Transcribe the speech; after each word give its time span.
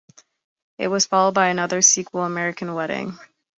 It 0.79 0.87
was 0.87 1.05
followed 1.05 1.35
by 1.35 1.49
another 1.49 1.83
sequel, 1.83 2.23
"American 2.25 2.73
Wedding". 2.73 3.19